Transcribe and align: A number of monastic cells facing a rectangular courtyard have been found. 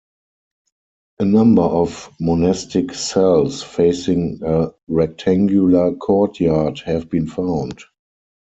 A 1.19 1.25
number 1.25 1.61
of 1.61 2.11
monastic 2.19 2.91
cells 2.91 3.61
facing 3.61 4.41
a 4.41 4.71
rectangular 4.87 5.95
courtyard 5.95 6.79
have 6.87 7.07
been 7.07 7.27
found. 7.27 7.77